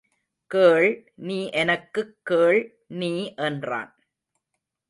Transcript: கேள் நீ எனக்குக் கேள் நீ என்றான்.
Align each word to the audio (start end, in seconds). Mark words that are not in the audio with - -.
கேள் 0.51 0.87
நீ 1.15 1.49
எனக்குக் 1.51 2.15
கேள் 2.23 2.61
நீ 2.87 3.33
என்றான். 3.37 3.91